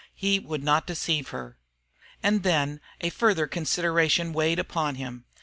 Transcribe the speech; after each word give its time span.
He 0.15 0.39
would 0.39 0.63
not 0.63 0.87
deceive 0.87 1.27
her. 1.29 1.59
And 2.23 2.41
then 2.41 2.81
a 3.01 3.11
further 3.11 3.45
consideration 3.45 4.33
weighed 4.33 4.57
upon 4.57 4.95
him. 4.95 5.25